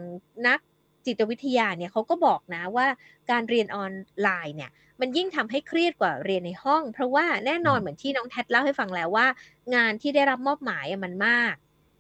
[0.47, 0.61] นัก
[1.07, 2.87] จิตวิทยาเนี่ยเขาก็บอกนะว่า
[3.31, 3.93] การเรียนออน
[4.23, 9.27] ไลน์เนี่ยมันยิ่งทำให้เครียดกว่าเรียนในห้อง เพราะว่าแน่นอนเหมือนที่น้องแทดเล่าให้ฟังแล้วว่า
[9.75, 11.55] งานที่ได้รับมอบหมายมันมาก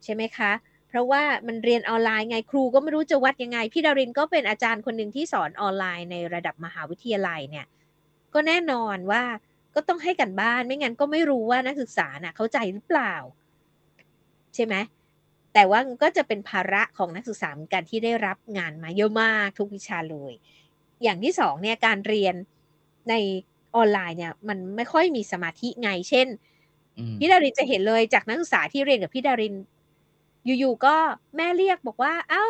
[0.04, 0.52] ใช่ไหมคะ
[0.88, 7.66] เพราะว่ามันเรียนออนไลน์ไงครูก็ไม่รู้จะวัดยังไง พี่ดารินก็เป็นอาจารย์คนหนึ่งที่สอนออนไลน์ในระดับมหาวิทยาลัยเนี่ย
[8.34, 9.22] ก็แน่นอนว่า
[9.74, 13.14] ก็ต้องให้กันบ้านไม่งั้นก็ไม่รู้ว่านักศึกษาน่ะเข้าใจหรือเปล่า
[14.54, 14.74] ใช่ไหม
[15.54, 20.32] แต่ว่าก็จะเป็นภาระของนักศึกษาเหมือนกันที่ได้รับงานมาเยอะมากทุกวิชาเลย
[21.02, 22.34] อย่างที่สองเนี่ยการเรียน
[23.10, 23.14] ใน
[23.76, 26.28] ออนไลน์เนี่ยมันไม่ค่อยมีสมาธิไงเช่น
[27.18, 29.54] พี่ดารินจะเห็นเลยจากนักศึกษาที่เรียนกับพี่ดาริน
[30.44, 30.96] อยู่ๆก็
[31.36, 32.44] แม่เรียกบอกว่า เอ้า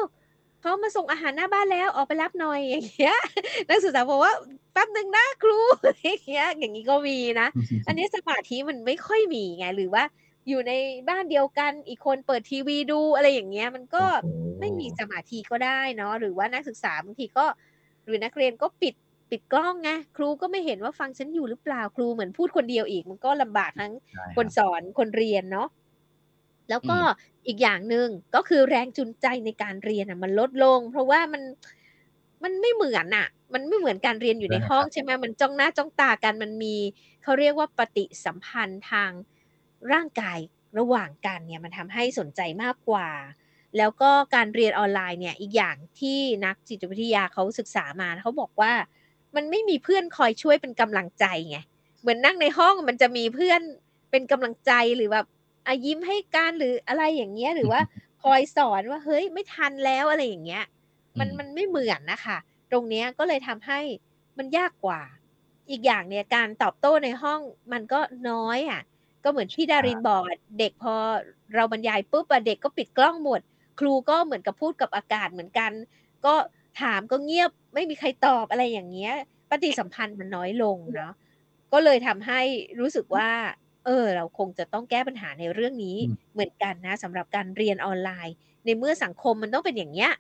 [0.61, 3.19] เขามาส่งอาหารหน้าบ้านแล้วออกไปรับหน่อยอย่างเงี้ย
[3.69, 4.33] นักศึกษาบอกว่า
[4.73, 5.59] แป๊บหนึ่งนะครู
[6.03, 7.49] อย่างเงี้ยอย่างนี้ก็มีนะ
[7.87, 10.05] อันนี้สมาธิมันไม่ค่อยมีไง หรือว่า
[10.49, 10.73] อยู่ใน
[11.09, 14.05] บ้านเดียวกันอีกคนเปิดทีวีดูอะไรอย่างเงี้ย มันก็
[14.61, 17.47] ไม่มีสมาธิก็ได้เนาะหรือว่านักศึกษาบางทีก็
[18.07, 18.95] หรือนักเรียนก็ปิด
[19.31, 23.93] ปิดกล้องไงครูก็ไม่เห็นว่าฟังฉันอยู่หรือเปล่าครูเหมือนพูดคนเดียวอีก มันก็ลำบากทั้ง
[24.37, 25.69] คนสอนคนเรียนเนาะ
[26.71, 26.99] แล้วก็
[27.47, 31.43] อีกอย่างหนึ่งก็คือแรงจูงใจในการเรียนอะ มันลดลง เพราะว่ามัน
[32.43, 36.75] มันไม่เหมือนอะ มันไม่เหมือนการเรียนอยู่ในห้องใช่ไหมมันจ้องหน้าจ้องตากันมันมี
[37.23, 39.11] เขาเรียกว่าปฏิสัมพันธ์ทาง
[39.93, 40.39] ร่างกาย
[40.79, 43.09] ระหว่างกันเนี่ยมันทำให้สนใจมากกว่า
[43.77, 48.73] แล้วก็การเรียนออนไลน์เนี่ยอีกอย่างที่นักจิตวิทยาเขาศึกษามาเขาบอกว่า
[49.37, 51.59] มันไม่มีเพื่อนคอยช่วยเป็นกำลังใจไง
[52.01, 53.61] เหมือนนั่งในห้องมันจะมีเพื่อน
[54.11, 55.27] เป็นกำลังใจหรือแบบ
[55.67, 57.81] อายิ้มให้การหรืออะไรอย่างเงี้ยหรือว่า
[58.23, 60.65] คอยสอนว่าเฮ้ยไม่ทันแล้วอะไรอย่างเงี้ย
[61.19, 62.39] มันมันไม่เหมือนนะคะ
[62.71, 63.81] ตรงเนี้ยก็เลยทำให้
[64.39, 65.01] มันยากกว่า
[65.71, 67.41] อีกอย่างเนี่ยการตอบโต้ในห้อง
[67.73, 68.83] มันก็น้อยอะ
[69.25, 70.23] ก็เหมือนที่ดารินบอก
[70.59, 70.95] เด็กพอ
[71.55, 73.41] เราบรรยายปุ๊บเด็กก็ปิดกล้องหมด
[73.81, 75.73] ครูก็เหมือนกับพูดกับอากาศเหมือนกัน
[76.25, 76.35] ก็
[76.81, 79.13] ถามก็เงียบไม่มีใครตอบอะไรอย่างเงี้ย
[79.51, 81.13] ปฏิสัมพันธ์มันน้อยลงเนาะ
[81.73, 82.41] ก็เลยทำให้
[82.81, 83.31] รู้สึกว่า
[83.87, 85.97] เออ เราคงจะต้องแก้ปัญหาในเรื่องนี้
[86.33, 90.13] เหมือนกันนะสำหรับการเรียนออนไลน์ ในเมื่อสังคมมันต้องเป็นอย่างเงี้ย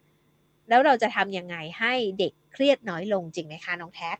[0.68, 4.10] แล้วเราจะทำยังไงให้เด็กเครียดน้อยลงจริงไหมคะน้องแท็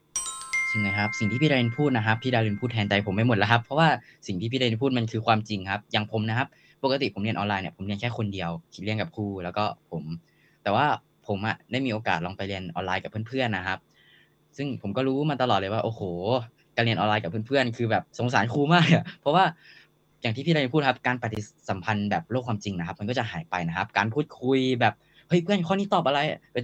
[0.72, 3.88] จริงนะครับ สิ่งที่พี่ดารินพูดนะครับ พี่ดารินพูดแทนใจผมไม่หมดแล้วครับ เพราะว่า
[4.26, 6.48] สิ่งที่พี่ดารินพูดมันคือความจริงครับ อย่างผมนะครับ
[6.85, 10.04] ปกติผมเรียนออนไลน์เนี่ยผมเรียนแค่คนเดียวคิดเรียนกับครูแล้วก็ผม
[10.62, 10.87] แต่ว่า
[11.26, 13.78] ผมอะได้มีโอกาสลองไปเรียนออนไลน์กับเพื่อนๆนะครับ
[14.56, 16.02] ซึ่งผมก็รู้มาตลอดเลยว่า โอ้โห
[16.76, 19.44] การเรียนออนไลน์กับเพื่อนๆ คือแบบสงสารครูมากอะเพราะว่า
[20.22, 24.94] อย่างที่พี่ดารินพูดครับ การปฏิสัมพันธ์แบบโลกความจริงนะครับ มันก็จะหายไปนะครับ การพูดคุยแบบ
[25.28, 26.20] เฮ้ยเพื่อนข้อนี้ตอบอะไร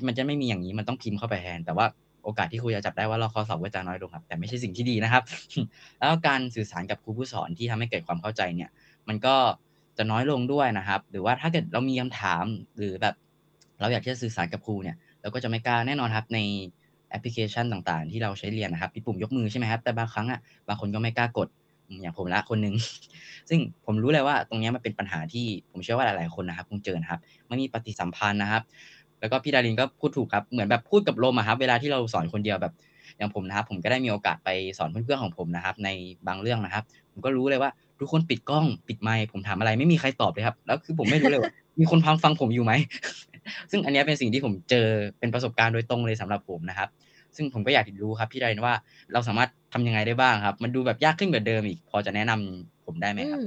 [0.07, 1.87] มันจะไม่มีอย่างนี้มันต้องพิมพ์เข้าไปแทนแต่ว่า
[2.29, 5.23] โอกาสที่ครูจะจับได้ว่าเราข้อสอบก็จะน้อยลงครับ แต่ไม่ใช่สิ่งที่ดีนะครับ
[5.99, 8.71] แล้วการสื่อสารกับครูผู้สอนที่ทำให้เกิดความเข้าใจเนี่ย
[9.09, 9.37] มันก็
[9.99, 12.45] จะน้อยลงด้วยนะครับ หรือว่าถ้าเกิดเรามีคำถาม
[12.77, 13.15] หรือแบบ
[13.81, 16.39] เราอยากที่จะสื่อสารกับครูเนี่ยเราก็จะไม่กล้าแน่นอนครับใน
[17.11, 21.49] แอปพลิเคชันต่างๆ ที่เราใช้เรียนนะครับมีปุ่มยกมือใช่ไหมครับแต่บางครั้งอะบางคนก็ไม่กล้ากด
[22.03, 22.75] อย่างผมละคนหนึ่ง
[23.49, 28.63] ซึ่งผมรู้เลยว่าตรงนี้มันเป็นปัญหาที่ผมเชื่อว่าหลายๆคนนะครับคงเจอนะครับไม่มีปฏิสัมพันธ์นะครับ
[29.21, 32.73] แล้วก็พี่ดารินก็พูดถูกครับ เหมือนแบบพูดกับลมอะครับ เวลาที่เราสอนคนเดียวแบบ
[33.17, 35.89] อย่างผมนะครับ ผมก็ได้มีโอกาสไปสอนเพื่อนๆของผมนะครับ ใน
[36.27, 42.73] บางเรื่องนะครับ ผมก็รู้เลยว่าทุกคนปิดกล้องปิดไมค์ผมถามอะไรไม่มีใครตอบเลยครับ แล้วคือผมไม่รู้เลยว่ามีคนฟังฟังผมอยู่ไหม
[43.71, 44.87] ซึ่งอันนี้เป็นสิ่งที่ผมเจอ
[45.19, 46.89] เป็นประสบการณ์โดยตรงเลยสำหรับผมนะครับ
[47.37, 48.75] ซึ่งผมก็อยากรู้ครับพี่ดารินว่า
[49.13, 53.41] เราสามารถทำยังไงได้บ้างครับ มันดูแบบยากขึ้นกว่าเดิมอีก พอจะแนะนำผมได้ไหมครับ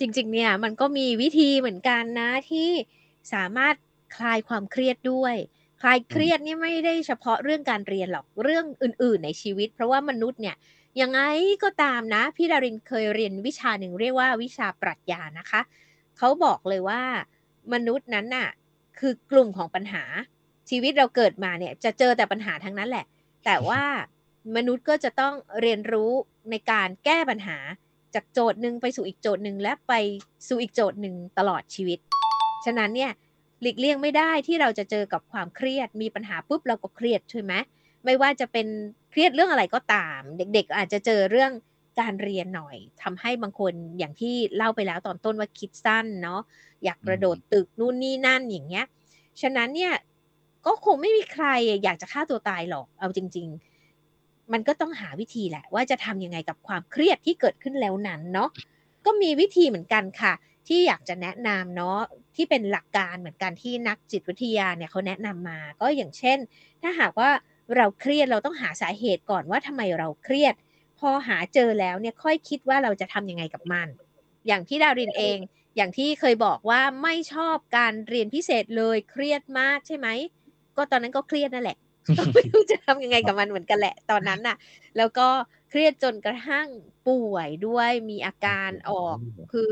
[0.00, 2.68] จริง ๆ เนี่ยมันก็มีวิธีเหมือนกันนะที่
[3.34, 3.74] สามารถ
[4.16, 5.36] คลายความเครียดด้วย
[5.80, 10.56] คลายเครียดนี่ไม่ได้เฉพาะเรื่องการเรียนหรอกเรื่องอื่น ๆ ในชีวิต เพราะว่ามนุษย์เนี่ย
[11.00, 11.20] ยังไง
[11.62, 15.60] ก็ตามนะ พี่ดารินเคยเรียนวิชาหนึ่งเรียกว่าวิชาปรัชญานะคะ
[16.18, 17.02] เขาบอกเลยว่า
[17.72, 18.48] มนุษย์นั้นน่ะ
[18.98, 20.04] คือกลุ่มของปัญหา
[20.70, 23.06] ชีวิตเราเกิดมาเนี่ยจะเจอแต่ปัญหาทั้งนั้นแหละ
[23.44, 23.82] แต่ว่า
[24.56, 26.10] มนุษย์ก็จะต้องเรียนรู้
[26.50, 27.58] ในการแก้ปัญหา
[28.14, 29.92] จากโจทย์หนึ่งไปสู่อีกโจทย์หนึ่งและไป
[30.48, 31.98] สู่อีกโจทย์หนึ่งตลอดชีวิต
[32.64, 33.12] ฉะนั้นเนี่ย
[33.62, 37.52] หลีกเลี่ยงไม่ได้ที่เราจะเจอกับความเครียด มีปัญหาปุ๊บเราก็เครียดใช่ไหม
[38.04, 38.66] ไม่ว่าจะเป็น
[39.10, 41.52] เครียดเรื่องอะไรก็ตาม เด็ก ๆ อาจจะเจอเรื่อง
[42.00, 46.40] การเรียนหน่อยทำให้บางคนอย่างที่เล่าไปแล้วตอนต้นว่าคิดสั้นเนาะ
[46.84, 48.86] อยากกระโดดตึกนู่นนี่นั่นอย่างเงี้ย
[49.40, 49.94] ฉะนั้นเนี่ย
[50.66, 51.46] ก็คงไม่มีใคร
[51.84, 53.48] อยากจะฆ่าตัวตายหรอกเอาจริง
[54.00, 58.48] ๆ มันก็ต้องหาวิธีแหละ ว่าจะทำยังไงกับความเครียดที่เกิดขึ้นแล้วนั้นเนาะ
[59.06, 60.32] ก็มีวิธีเหมือนกันค่ะ
[60.72, 62.00] ที่อยากจะแนะนำเนาะ
[62.36, 66.38] ที่เป็นหลักการเหมือนกันที่นักจิตวิทยาเนี่ยเขาแนะนำมา ก็อย่างเช่น
[66.82, 67.30] ถ้าหากว่า
[67.76, 70.54] เราเครียดเราต้องหาสาเหตุก่อนว่าทำไมเราเครียด
[70.98, 73.88] พอหาเจอแล้วเนี่ยค่อยคิดว่าเราจะทำยังไงกับมัน
[74.46, 75.38] อย่างที่ดาวรินเอง
[75.76, 80.08] อย่างที่เคยบอกว่าไม่ชอบการเรียนพิเศษเลยเครียดมากใช่ไหม
[80.76, 81.78] ก็ตอนนั้นก็เครียดนั่นแหละ
[82.18, 84.56] ก็ไม่รู้จะทำยังไงกับมันเหมือนกันแหละตอนนั้นน่ะ
[84.96, 85.28] แล้วก็
[85.70, 86.66] เครียดจนกระทั่ง
[87.08, 89.16] ป่วยด้วยมีอาการออก
[89.52, 89.70] คือ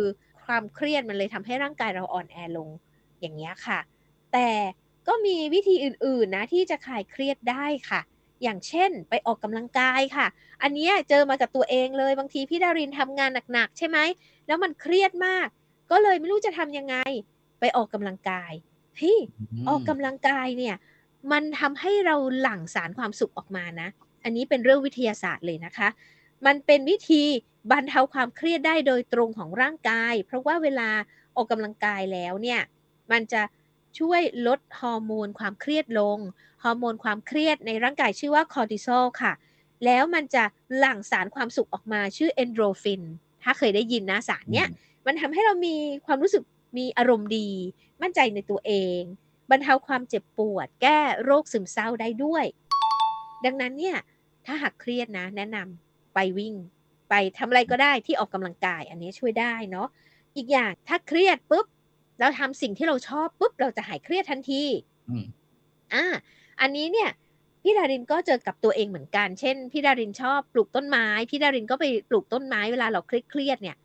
[0.48, 2.68] ความเครียดมันเลยทำให้ร่างกายเราอ่อนแอลง
[3.20, 3.78] อย่างเงี้ยค่ะ
[4.32, 4.48] แต่
[5.08, 8.00] ก็มีวิธีอื่นๆนะที่จะคลายเครียดได้ค่ะ
[8.42, 10.26] อย่างเช่น ไปออกกำลังกายค่ะ
[10.62, 13.98] อันนี้เจอมากับตัวเองเลยบางทีพี่ดารินทำงานหนักๆใช่ไหม
[14.46, 15.46] แล้วมันเครียดมาก
[15.90, 16.96] ก็เลยไม่รู้จะทำยังไง
[17.60, 18.52] ไปออกกำลังกาย
[18.98, 19.16] พี่
[19.68, 20.76] ออกกำลังกายเนี่ย
[21.32, 23.88] มันทำให้เราหลั่งสารความสุขออกมานะ
[24.24, 25.88] อันนี้เป็นเรื่องวิทยาศาสตร์เลยนะคะ
[26.46, 27.24] มันเป็นวิธี
[27.70, 30.90] บรรเทาความเครียดได้โดยตรงของร่างกาย เพราะว่าเวลา
[31.36, 32.60] ออกกำลังกายแล้วเนี่ย
[33.12, 33.42] มันจะ
[33.98, 36.18] ช่วยลดฮอร์โมนความเครียดลง
[36.62, 39.32] ฮอร์โมนความเครียดในร่างกายชื่อว่าคอร์ติซอลค่ะ
[39.84, 40.44] แล้วมันจะ
[40.78, 43.02] หลั่งสารความสุขออกมาชื่อเอ็นดอร์ฟิน
[43.42, 44.68] ถ้าเคยได้ยินนะสารเนี้ย
[45.06, 45.74] มันทำให้เรามี
[46.06, 46.42] ความรู้สึก
[46.78, 47.48] มีอารมณ์ดี
[48.02, 49.00] มั่นใจในตัวเอง
[49.50, 52.44] บรรเทาความเจ็บปวด แก้โรคซึมเศร้าได้ด้วย
[53.44, 53.96] ดังนั้นเนี่ย
[54.46, 56.54] ถ้าหากเครียดนะ แนะนำ ไปวิ่ง
[57.10, 59.88] ไปทำอะไรก็ได้ที่ออกกำลังกาย อันนี้ช่วยได้เนาะ
[60.36, 61.66] อีกอย่างถ้าเครียดปุ๊บ
[62.20, 64.62] เราทำสิ่งที่เราชอบปุ๊บเราจะหายเครียดทันที
[65.94, 66.04] อ่า
[66.60, 67.10] อันนี้เนี่ย
[67.62, 73.76] พี่ดารินก็เจอกับตัวเองเหมือนกัน เช่นพี่ดารินชอบปลูกต้นไม้ พี่ดารินก็ไปปลูกต้นไม้เวลาเราเครียดเนี่ย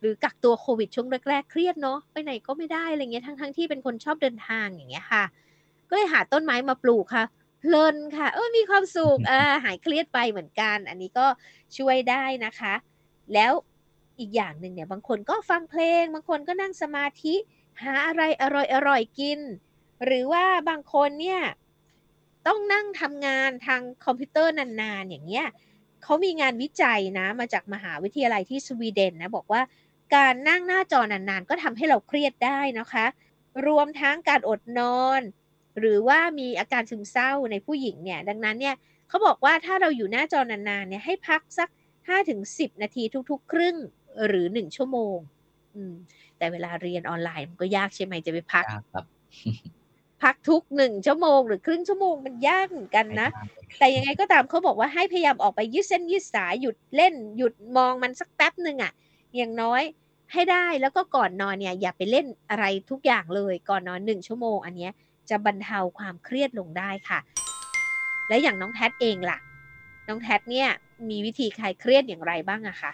[0.00, 5.24] หรือกักตัวโควิดช่วงแรกๆเครียดเนาะไปไหนก็ไม่ได้อะไรเงี้ยทั้งๆที่เป็นคนชอบเดินทางอย่างเงี้ยค่ะ
[5.88, 7.24] ก็เลยหาต้นไม้มาปลูกค่ะ
[7.60, 11.26] เพลินค่ะ เออมีความสุขอ่าหายเครียดไปเหมือนกัน อันนี้ก็
[11.76, 12.74] ช่วยได้นะคะ
[13.34, 13.52] แล้ว
[14.18, 17.34] อีกอย่างหนึ่งเนี่ย บางคนก็ฟังเพลง บางคนก็นั่งสมาธิ
[17.82, 18.44] หาอะไรอ
[18.88, 19.40] ร่อยๆกิน
[20.04, 21.40] หรือว่าบางคนเนี่ย
[22.46, 25.46] ต้องนั่งทำงานทางคอมพิวเตอร์นานๆ อย่างเงี้ย
[26.02, 29.62] เขามีงานวิจัยนะ มาจากมหาวิทยาลัยที่สวีเดนนะ บอกว่า
[30.14, 33.06] การนั่งหน้าจอนานๆ ก็ทำให้เราเครียดได้นะคะ
[33.66, 35.22] รวมทั้งการอดนอน
[35.80, 38.74] หรือว่ามีอาการซึมเศร้าในผู้หญิงเนี่ยดังนั้นเนี่ย
[39.08, 41.68] เขาบอกว่าถ้าเราอยู่หน้าจอนานๆเนี่ยให้พักสัก
[42.24, 43.76] 5-10 นาทีทุกๆ ครึ่ง
[44.26, 45.16] หรือ 1 ชั่วโมง
[45.74, 45.94] อืม
[46.38, 48.64] แต่เวลาเรียนออนไลน์มันก็ยากใช่ไหมจะไปพัก
[48.94, 49.04] ครับ
[50.22, 53.28] พักทุกหนึ่งชั่วโมงหรือครึ่งชั่วโมงมันยากเหมือนกันนะ
[53.78, 58.92] แต่ยังไงก็ตามเขาบอกว่าให้พยายามออกไปยืดเส้นยืดสายหยุดเล่น หยุดมองมันสักแป๊บหนึ่งอะ่ะ
[59.36, 59.82] อย่างน้อย
[60.32, 64.92] ให้ได้แล้วก็ก่อนนอนเนี่ย อย่าไปเล่นอะไรทุกอย่างเลยก่อนนอนหนึ่งชั่วโมงอันเนี้ย
[65.30, 67.18] จะบรรเทาความเครียดลงได้ค่ะ
[68.28, 69.38] และอย่างน้องแทดเองล่ะ
[70.08, 70.68] น้องแทดเนี่ย
[71.10, 72.92] มีวิธีคลายเครียดอย่างไรบ้างอะคะ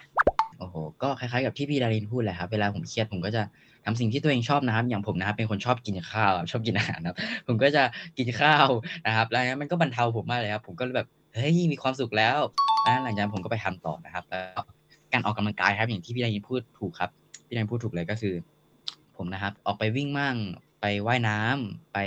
[0.59, 3.41] โอ้โห ก็คล้ายๆกับที่พี่ดารินพูดแหละครับ เวลาผมเครียดผมก็จะ
[3.85, 7.83] ทำสิ่งที่ตัวเองชอบนะครับ อย่างผมนะครับเป็นคนชอบกินข้าวชอบกินอาหารนะครับ ผมก็จะ
[8.17, 8.67] กินข้าว
[9.05, 12.37] นะครับแล้วมันก็บรรเทาผมมากเลยครับ ผมก็แบบ เฮ้ย มีความสุขแล้ว
[12.83, 14.61] แล้วหลังจากนั้นผมก็ไปทำต่อนะครับ แล้ว
[15.13, 17.09] การออกกำลังกายครับ อย่างที่พี่ดารินพูดถูกครับ
[17.47, 18.33] พี่ดารินพูดถูกเลยก็คือ
[19.17, 20.35] ผมนะครับ ออกไปวิ่งมั่ง
[20.81, 21.97] ไปว่ายน้ำไป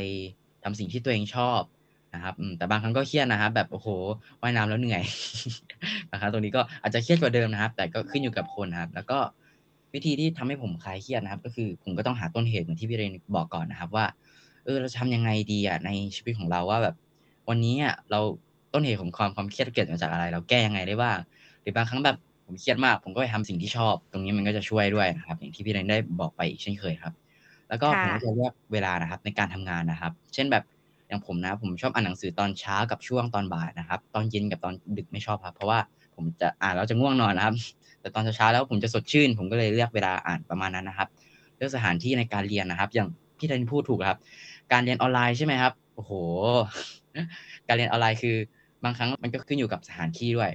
[0.63, 1.63] ทำสิ่งที่ตัวเองชอบ
[2.15, 3.89] นะครับแต่บางครั้งก็เครียดนะครับแบบโอ้โห
[4.43, 5.03] ว่ายน้ำแล้วเหนื่อย
[6.13, 9.19] นะครับตรงนี้ก็อาจจะเครียดกว่าเดิมนะครับ แต่ก็ขึ้นอยู่กับคนนะครับ แล้วก็
[9.95, 14.07] วิธีที่ทำให้ผมคลายเครียดนะครับ ก็คือผมก็ต้องหาต้นเหตุเหมือนที่พี่เรนบอกก่อนนะครับว่า
[14.65, 16.95] เออเราจะทำยังไงดีอะในชีวิตของเราว่าแบบ
[17.49, 18.21] วันนี้อะเรา
[18.73, 21.19] ต้นเหตุของความความเครียดเกิดมาจากอะไร เราแก้ยังไงได้บ้าง
[21.63, 27.13] หรือบางครั้งแบบผมเครียดมาก ผมก็ไปทำสิ่งที่ชอบ ตรงนี้มันก็จะช่วยด้วยนะครับ อย่างที่พี่เรนได้บอกไปอีกเช่นเคยครับ
[27.71, 30.65] แล้วก็ผมก็จะเลือกเวลานะครับ ในการทำงานนะครับ เช่นแบบ
[31.09, 35.79] อย่างผมนะ ผมชอบอ่านหนังสือตอนเช้ากับช่วงตอนบ่ายนะครับ ตอนเย็นกับตอนดึกไม่ชอบครับ เพราะว่า
[36.15, 37.55] ผมจะอ่านแล้วจะง่วงนอนนะครับ
[38.01, 41.09] แต่ตอนเช้าแล้วผมจะสดชื่น ผมก็เลยเลือกเวลาอ่านประมาณนั้นนะครับ
[41.57, 44.19] เลือกสถานที่ในการเรียนนะครับ อย่างพี่ธันพูดถูกครับ
[44.73, 46.13] การเรียนออนไลน์ใช่ไหมครับ โอ้โห
[47.69, 48.37] การเรียนออนไลน์คือ
[48.85, 50.51] บางครั้งมันก็ขึ้นอยู่กับสถานที่ด้วย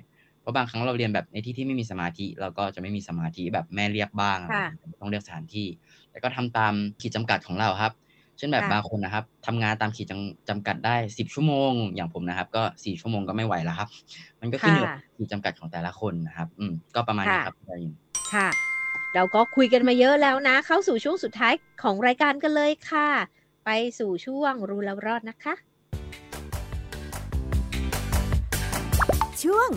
[0.45, 4.39] เพราะบางครั้งเราเรียนแบบในที่ที่ไม่มีสมาธิ เราก็จะไม่มีสมาธิแบบแม่เรียกบ้าง
[5.01, 5.67] ต้องเลือกสถานที่
[6.11, 7.93] แล้วก็ทำตามขีดจำกัดของเราครับ
[8.37, 10.07] เช่นแบบบางคนนะครับทำงานตามขีด
[10.49, 13.87] จำกัดได้สิบชั่วโมง อย่างผมนะครับ ก็สี่ชั่วโมงก็ไม่ไหวแล้วครับ
[14.41, 17.93] มันก็ขึ้นอยู่กับขีดจำกัดของแต่ละคนนะครับ อืมก็ประมาณนี้ครับได้ยิน
[18.33, 18.47] ค่ะ
[19.15, 21.53] เราก็คุยกันมาเยอะแล้วนะ เข้าสู่ช่วงสุดท้าย
[21.83, 23.07] ของรายการกันเลยค่ะ
[23.65, 25.53] ไปสู่ช่วงรู้แล้วรอดนะคะ
[29.43, 29.69] ช่วง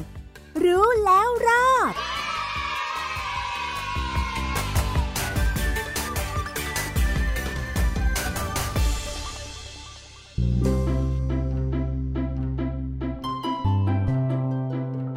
[0.64, 1.94] รู้แล้วรอด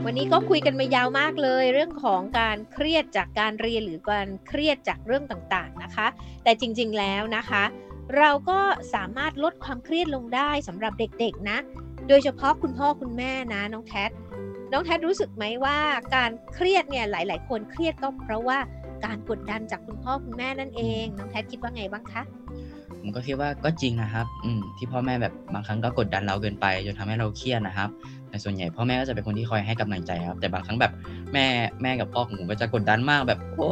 [0.06, 6.08] วันนี้ก็คุยกันมายาวมากเลย เรื่องของการเครียดจากการเรียนหรือการเครียดจากเรื่องต่างๆนะคะ
[6.44, 7.64] แต่จริงๆแล้วนะคะ
[8.18, 8.60] เราก็
[8.94, 11.58] สามารถลดความเครียดลงได้สำหรับเด็กๆนะ
[12.08, 14.10] โดยเฉพาะคุณพ่อคุณแม่นะน้องแทด
[14.72, 15.78] น้องแทดรู้สึกไหมว่า
[16.16, 18.58] การเครียดเนี่ยหลาย ๆ คนเครียดก็เพราะว่า
[19.06, 22.22] การกดดันจากคุณพ่อคุณแม่นั่นเองน้องแทดคิดว่าไงบ้างคะ
[23.00, 27.90] ผมก็คิดว่าก็จริงนะครับ อืมที่พ่อแม่แบบบางครั้งก็กดดันเราเกินไปจนทำให้เราเครียดนะครับ
[28.30, 30.92] แต่ส่วนใหญ่พ่อแม่ก็จะเป็นคนที่คอยให้กำลังใจครับ แต่บางครั้งแบบ
[31.34, 31.46] แม่
[31.82, 33.68] แม่กับพ่อของผมก็จะกดดันมากแบบโอ้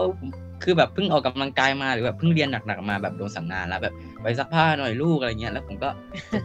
[0.64, 5.90] คือแบบเพิ่งออกกำลังกายมาหรือแบบเพิ่งเรียนหนักๆมาแบบโดนสั่งงานแล้วแบบ ไปซักผ้าหน่อยลูกอะไรเงี้ยแล้วผมก็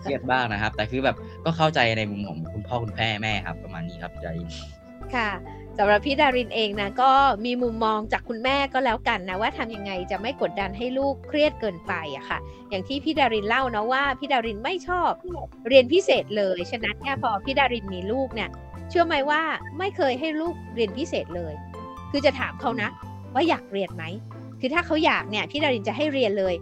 [0.03, 4.27] เครียดบ้างนะครับ แต่คือแบบก็เข้าใจในมุมของคุณพ่อคุณแม่แม่ครับประมาณนี้ครับใจ
[5.15, 5.31] ค่ะ
[5.79, 7.13] สำหรับพี่ดารินเองนะก็
[7.45, 12.39] มีมุมมองจากคุณแม่ก็แล้วกันนะว่าทำยังไงจะไม่กดดันให้ลูกเครียดเกินไปอะค่ะ
[12.71, 15.11] อย่างที่พี่ดารินเล่านะว่าพี่ดารินไม่ชอบ
[15.69, 18.49] เรียนพิเศษเลยฉะนั้นเนี่ยพอพี่ดารินมีลูกเนี่ย
[18.91, 19.43] เชื่อไหมว่า
[19.79, 21.55] ไม่เคยให้ลูกเรียนพิเศษเลย
[22.11, 22.89] คือจะถามเขานะ
[23.35, 24.05] ว่าอยากเรียนไหม
[24.61, 26.55] คือถ้าเขาอยากเนี่ยพี่ดารินจะให้เรียนเลย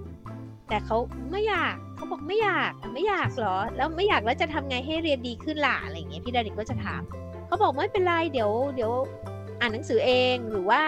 [0.73, 0.99] แต่เขา
[1.31, 7.03] ไม่อยากเขาบอกไม่อยากไม่อยากหรอ แล้วไม่อยากแล้วจะทำไงให้เรียนดีขึ้นล่ะอะไรอย่างเงี้ยพี่ดารินก็จะถาม
[7.47, 8.93] เขาบอกไม่เป็นไรเดี๋ยวเดี๋ยว
[9.61, 10.83] อ่านหนังสือเองหรือว่า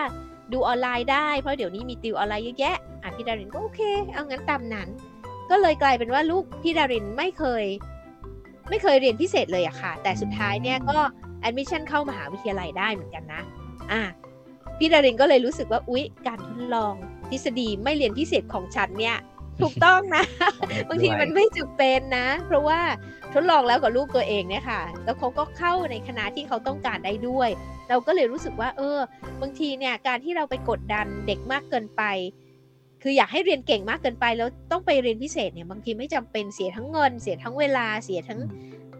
[0.53, 3.81] ดูออนไลน์ได้เพราะเดี๋ยวนี้มีติวออนไลน์เยอะแยะอะพี่ดารินก็โอเค
[4.13, 4.89] เอางั้นตามนั้น
[5.51, 7.65] ก็เลยกลายเป็นว่าลูกพี่ดารินไม่เคย
[8.71, 10.99] ไม่เคยเรียนพิเศษเลยอะค่ะ แต่สุดท้ายเนี่ยก็
[11.41, 13.43] admission เข้ามหาวิทยาลัยได้เหมือนกันนะ
[13.93, 14.03] อะ
[14.79, 16.95] พี่ดารินก็เลยรู้สึกว่าอุ๊ยการทดลอง
[17.29, 19.17] ทฤษฎีไม่เรียนพิเศษของฉันเนี่ย
[19.63, 20.25] ถูกต้องนะ
[20.89, 22.81] บางทีมันไม่จำเป็นนะ เพราะว่า
[23.35, 27.51] ทดลองแล้วกับลูกตัวเองเนี่ยค่ะ แล้วเขาก็เข้าในคณะที่เขาต้องการได้ด้วย
[27.89, 28.99] เราก็เลยรู้สึกว่า เออ
[29.41, 32.03] บางทีเนี่ยการที่เราไปกดดันเด็กมากเกินไป
[33.03, 38.41] คืออยากให้เรียนเก่งมากเกินไปแล้วต้องไปเรียนพิเศษเนี่ยบางทีไม่จำเป็นเสียทั้งเงิน เสียทั้งเวลาเสียทั้ง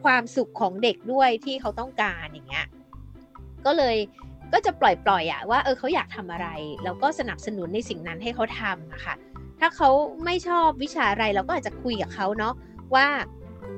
[0.05, 2.67] ความสุขของเด็กด้วยที่เขาต้องการอย่างเงี้ย
[3.67, 3.97] ก็เลย
[4.53, 6.49] ก็จะปล่อยปล่อยอะว่าเออเขาอยากทำอะไร
[6.85, 9.15] แล้วก็สนับสนุนในสิ่งนั้นให้เขาทำอะค่ะ
[9.67, 9.93] ถ้าเขา
[10.25, 12.55] ไม่ชอบวิชาอะไรเราก็อาจจะคุยกับเขาเนาะ
[12.95, 13.07] ว่า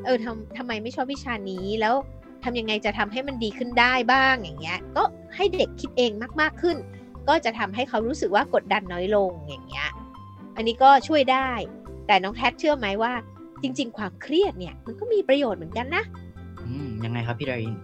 [0.04, 1.94] เออทำทำไมไม่ชอบวิชานี้แล้ว
[2.44, 5.04] ทำยังไงจะทำให้มันดีขึ้นได้บ้างอย่างเงี้ย ก็
[5.36, 6.76] ให้เด็กคิดเองมาก ๆขึ้น
[7.28, 9.88] ก็จะทำให้เขารู้สึกว่ากดดันน้อยลงอย่างเงี้ย
[10.56, 11.48] อันนี้ก็ช่วยได้
[12.06, 13.12] แต่น้องแททเชื่อไหมว่า
[13.62, 16.04] จริง ๆ ความเครียดเนี่ยมันก็มีประโยชน์เหมือนกันนะ
[16.66, 17.74] อืมยังไงครับพี่ดาริน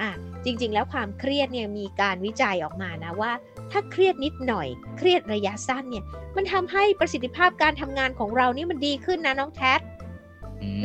[0.00, 0.10] อะ
[0.48, 3.32] จริง ๆ แล้วความเครียดเนี่ยมีการวิจัยออกมานะว่า
[3.70, 6.04] ถ้าเครียดนิดหน่อย เครียดระยะสั้นเนี่ย
[6.36, 9.80] มันทำให้ประสิทธิภาพการทำงานของเรานี่มันดีขึ้นนะน้องแทท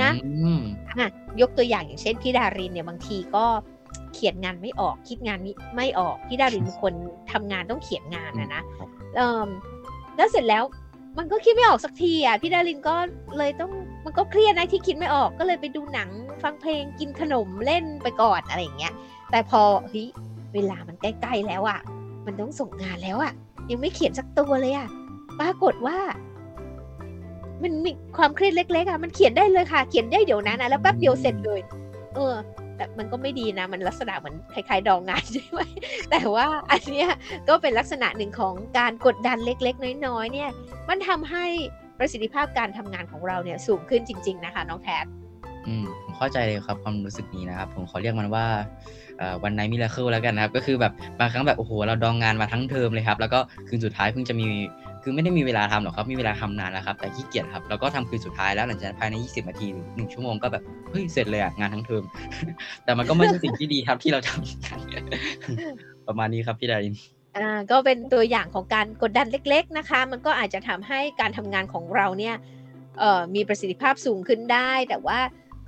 [0.02, 0.62] นะอืม
[0.98, 1.08] อะ
[1.42, 3.46] ยกตัวอย่างอย่างเช่นพี่ดารินเนี่ยบางทีก็
[4.14, 6.94] เขียนงานไม่ออก คิดงานไม่ไม่ออกพี่ดารินเป็นคน
[7.32, 8.62] ทำงานต้องเขียนงานนะนะ
[9.16, 9.48] เออ
[10.18, 10.64] แล้วเสร็จแล้ว
[11.18, 12.96] มันก็คิดไม่ออกสักทีอะพี่ดารินก็
[13.38, 13.72] เลยต้อง
[14.06, 16.10] มันก็เครียดนะที่คิดไม่ออกก็เลยไปดูหนัง
[16.44, 18.94] ฟังเพลงกินขนมเล่นไปก่อนอะไรอย่างเงี้ย
[19.34, 20.08] แต่พอเฮ้ย
[20.54, 21.80] เวลามันใกล้ๆแล้วอะ
[22.26, 23.34] มันต้องส่งงานแล้วอะ
[23.70, 24.88] ยังไม่เขียนสักตัวเลยอะ
[25.40, 25.98] ปรากฏว่า
[27.64, 31.60] มันมีความเครียดเล็กๆอะ มันเขียนได้เลยค่ะ เขียนได้เดี๋ยวนั้นนะแล้วแป๊บเดียวเสร็จเลย
[32.16, 32.34] เออ
[32.76, 35.62] แต่มันก็ไม่ดีนะ มันลักษณะเหมือนคล้ายๆดองงานใช่ไหม
[36.12, 37.10] แต่ว่าอันเนี้ย
[37.48, 40.50] ก็เป็นลักษณะหนึ่งของการกดดันเล็ก ๆ น้อยๆเนี่ย
[40.90, 41.46] มันทำให้
[42.00, 45.06] ประสิทธิภาพการทำงานของเราเนี่ยสูงขึ้นจริง ๆ นะคะ น้องแทบ
[45.68, 48.46] อืมผมเข้าใจเลยครับความรู้สึกนี้นะครับ ผมขอเรียกมันว่า
[49.44, 54.46] วันไนมิราเคิลแล้วกันนะครับ ก็คือแบบบางครั้งแบบโอ้โหเราดองงานมาทั้งเทอมเลยครับ แล้วก็คืนสุดท้ายเพิ่งจะมี
[55.04, 62.04] คือไม่ได้มีเวลาทำหรอกครับ มีเวลาทำนานแล้วครับ แต่ขี้เกียจครับ แล้วก็ทำคืนสุดท้ายแล้วหลังจากนั้นภายใน 20 นาทีหรือหนึ่งชั่วโมงก็แบบเฮ้ยเสร็จเลยอะงานทั้งเทอม
[62.84, 64.80] แต่มันก็ไม่ใช่สิ่งที่ดีครับที่เราทำกัน
[66.08, 66.96] ประมาณนี้ครับพี่ดาริน
[67.38, 72.36] อ่าก็เป็นตัวอย่างของการกดดันเล็ก ๆนะคะ มันก็อาจจะทำให้การทำงานของเราเนี่ย
[73.00, 75.20] เอ่อมีประสิทธิภาพสูงขึ้นได้ แต่ว่า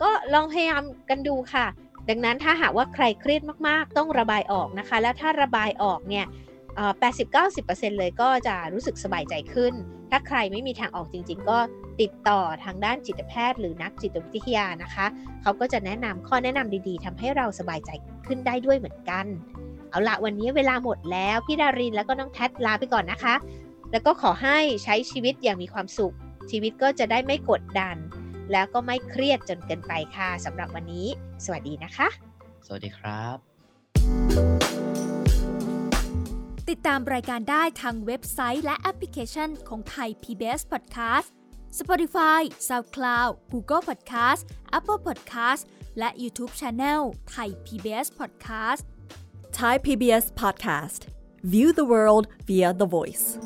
[0.01, 1.65] ก็ลองพยายามกันดูค่ะ
[2.09, 6.25] ดังนั้นถ้าหากว่าใครเครียดมากๆ ต้องระบายออกนะคะ แล้วถ้าระบายออกเนี่ย
[7.11, 9.73] 80-90%เลยก็จะรู้สึกสบายใจขึ้น
[10.11, 11.57] ถ้าใครไม่มีทางออกจริง ๆ ก็
[12.01, 15.05] ติดต่อทางด้านจิตแพทย์ หรือนักจิตวิทยานะคะ
[15.41, 17.91] เขาก็จะแนะนำข้อแนะนำดีๆทำให้เราสบายใจ
[18.27, 19.25] ขึ้นได้ด้วยเหมือนกัน
[19.89, 23.35] เอาละวันนี้เวลาหมดแล้ว พี่ดารินแล้วก็น้องแทดลาไปก่อนนะคะ
[23.91, 26.15] แล้วก็ขอให้ใช้ชีวิตอย่างมีความสุข
[26.51, 27.97] ชีวิตก็จะได้ไม่กดดัน
[28.51, 31.07] แล้วก็ไม่เครียดจนเกินไปค่ะสำหรับวันนี้
[31.45, 32.07] สวัสดีนะคะ
[32.65, 33.37] สวัสดีครับ
[36.69, 41.27] ติดตามรายการได้ทางเว็บไซต์และแอปพลิเคชันของไทย PBS Podcast
[41.79, 44.41] Spotify SoundCloud Google Podcast
[44.77, 45.63] Apple Podcast
[45.99, 48.83] และ YouTube Channel ไทย PBS Podcast
[49.55, 51.07] Thai PBS Podcast.
[51.41, 53.39] View the world via the voice.